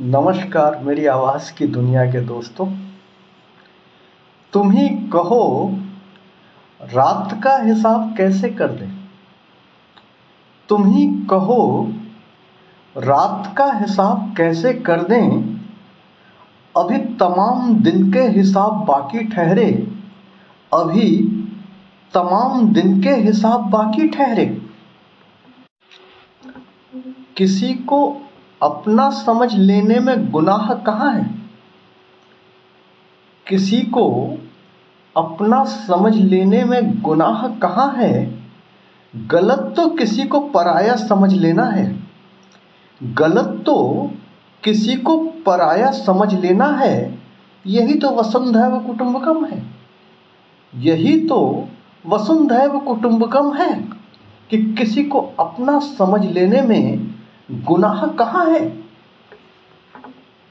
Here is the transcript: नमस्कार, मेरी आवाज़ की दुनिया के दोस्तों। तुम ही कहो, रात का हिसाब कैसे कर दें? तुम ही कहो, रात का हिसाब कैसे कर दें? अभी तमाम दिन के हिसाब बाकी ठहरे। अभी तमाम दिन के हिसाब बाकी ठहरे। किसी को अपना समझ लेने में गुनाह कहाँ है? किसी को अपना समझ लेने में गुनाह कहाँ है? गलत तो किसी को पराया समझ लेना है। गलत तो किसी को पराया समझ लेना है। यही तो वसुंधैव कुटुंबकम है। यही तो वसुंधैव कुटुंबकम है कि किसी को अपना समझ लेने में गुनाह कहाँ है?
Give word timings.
नमस्कार, 0.00 0.78
मेरी 0.84 1.06
आवाज़ 1.06 1.54
की 1.54 1.66
दुनिया 1.66 2.06
के 2.06 2.20
दोस्तों। 2.20 2.72
तुम 4.52 4.70
ही 4.70 4.88
कहो, 4.88 5.74
रात 6.82 7.40
का 7.44 7.56
हिसाब 7.56 8.16
कैसे 8.16 8.48
कर 8.48 8.68
दें? 8.68 9.08
तुम 10.68 10.86
ही 10.86 11.26
कहो, 11.30 11.92
रात 12.96 13.54
का 13.56 13.72
हिसाब 13.72 14.34
कैसे 14.36 14.74
कर 14.74 15.02
दें? 15.02 15.30
अभी 16.76 16.98
तमाम 16.98 17.76
दिन 17.76 18.12
के 18.12 18.20
हिसाब 18.20 18.84
बाकी 18.84 19.24
ठहरे। 19.24 19.92
अभी 20.74 21.16
तमाम 22.14 22.72
दिन 22.72 23.02
के 23.02 23.10
हिसाब 23.10 23.70
बाकी 23.70 24.08
ठहरे। 24.08 24.62
किसी 27.36 27.74
को 27.74 28.22
अपना 28.62 29.10
समझ 29.10 29.54
लेने 29.54 29.98
में 29.98 30.30
गुनाह 30.30 30.74
कहाँ 30.74 31.12
है? 31.12 31.38
किसी 33.48 33.82
को 33.82 34.38
अपना 35.16 35.64
समझ 35.64 36.16
लेने 36.16 36.64
में 36.64 37.02
गुनाह 37.02 37.48
कहाँ 37.48 37.94
है? 37.96 38.38
गलत 39.16 39.74
तो 39.76 39.88
किसी 39.88 40.24
को 40.24 40.40
पराया 40.40 40.96
समझ 40.96 41.34
लेना 41.34 41.64
है। 41.64 42.02
गलत 43.02 43.62
तो 43.66 44.10
किसी 44.64 44.96
को 44.96 45.18
पराया 45.18 45.90
समझ 45.90 46.34
लेना 46.34 46.66
है। 46.66 47.18
यही 47.66 47.94
तो 47.94 48.08
वसुंधैव 48.08 48.78
कुटुंबकम 48.78 49.44
है। 49.44 49.66
यही 50.74 51.20
तो 51.20 51.68
वसुंधैव 52.06 52.78
कुटुंबकम 52.78 53.54
है 53.54 53.80
कि 54.50 54.74
किसी 54.74 55.04
को 55.04 55.18
अपना 55.40 55.78
समझ 55.78 56.26
लेने 56.26 56.62
में 56.62 57.17
गुनाह 57.50 58.06
कहाँ 58.06 58.50
है? 58.50 58.87